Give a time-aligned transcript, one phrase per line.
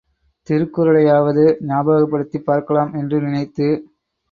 [0.47, 3.67] திருக்குறளையாவது ஞாபகப்படுத்திப் பார்க்கலாம் என்று நினைத்து.